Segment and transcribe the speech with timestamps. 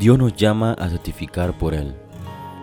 [0.00, 1.92] Dios nos llama a testificar por Él.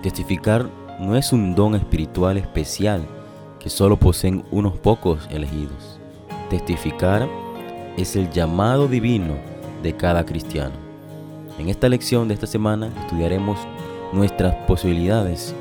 [0.02, 3.06] Testificar no es un don espiritual especial
[3.60, 6.00] que solo poseen unos pocos elegidos.
[6.50, 7.30] Testificar
[7.96, 9.36] es el llamado divino
[9.84, 10.74] de cada cristiano.
[11.60, 13.60] En esta lección de esta semana estudiaremos
[14.14, 15.54] nuestras posibilidades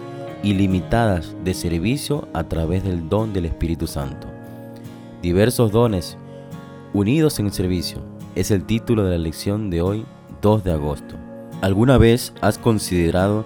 [0.42, 4.28] ilimitadas de servicio a través del don del Espíritu Santo.
[5.20, 6.16] Diversos dones
[6.94, 7.98] unidos en el servicio
[8.34, 10.06] es el título de la lección de hoy,
[10.40, 11.25] 2 de agosto.
[11.62, 13.44] ¿Alguna vez has considerado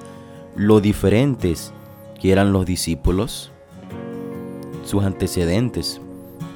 [0.56, 1.72] lo diferentes
[2.20, 3.52] que eran los discípulos?
[4.84, 6.00] Sus antecedentes,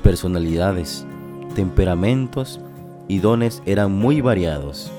[0.02, 1.06] personalidades,
[1.54, 2.60] temperamentos
[3.06, 4.90] y dones eran muy variados.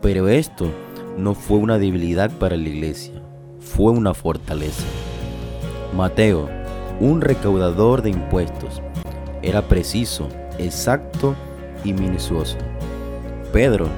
[0.00, 0.70] Pero esto
[1.18, 3.20] no fue una debilidad para la iglesia,
[3.58, 4.84] fue una fortaleza.
[5.96, 6.48] Mateo,
[7.00, 8.80] un recaudador de impuestos,
[9.42, 11.34] era preciso, exacto
[11.82, 12.56] y minucioso.
[13.52, 13.88] Pedro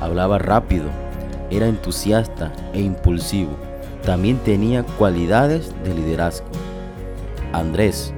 [0.00, 0.86] hablaba rápido,
[1.50, 3.56] era entusiasta e impulsivo.
[4.04, 6.46] También tenía cualidades de liderazgo.
[7.52, 8.12] Andrés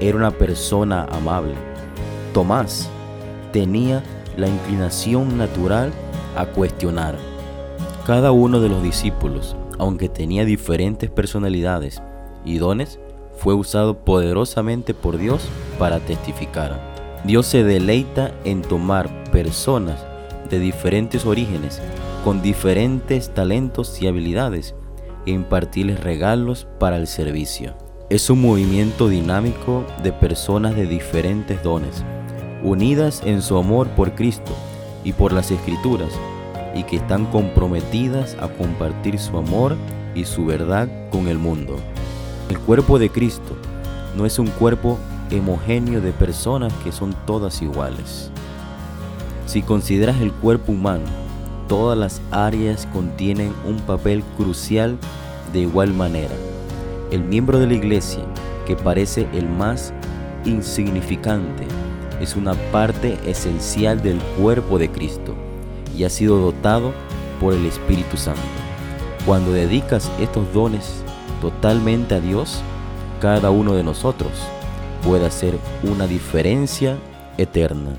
[0.00, 1.54] era una persona amable.
[2.34, 2.88] Tomás
[3.52, 4.02] tenía
[4.36, 5.92] la inclinación natural
[6.36, 7.16] a cuestionar.
[8.06, 12.02] Cada uno de los discípulos, aunque tenía diferentes personalidades
[12.44, 12.98] y dones,
[13.36, 15.48] fue usado poderosamente por Dios
[15.78, 16.80] para testificar.
[17.24, 20.04] Dios se deleita en tomar personas
[20.52, 21.80] de diferentes orígenes,
[22.22, 24.74] con diferentes talentos y habilidades,
[25.24, 27.74] e impartirles regalos para el servicio.
[28.10, 32.04] Es un movimiento dinámico de personas de diferentes dones,
[32.62, 34.52] unidas en su amor por Cristo
[35.04, 36.12] y por las Escrituras,
[36.74, 39.76] y que están comprometidas a compartir su amor
[40.14, 41.76] y su verdad con el mundo.
[42.50, 43.56] El cuerpo de Cristo
[44.16, 44.98] no es un cuerpo
[45.32, 48.30] homogéneo de personas que son todas iguales.
[49.46, 51.04] Si consideras el cuerpo humano,
[51.68, 54.98] todas las áreas contienen un papel crucial
[55.52, 56.34] de igual manera.
[57.10, 58.22] El miembro de la iglesia,
[58.66, 59.92] que parece el más
[60.44, 61.66] insignificante,
[62.20, 65.34] es una parte esencial del cuerpo de Cristo
[65.96, 66.92] y ha sido dotado
[67.40, 68.40] por el Espíritu Santo.
[69.26, 71.02] Cuando dedicas estos dones
[71.40, 72.60] totalmente a Dios,
[73.20, 74.32] cada uno de nosotros
[75.04, 76.96] puede hacer una diferencia
[77.38, 77.90] eterna.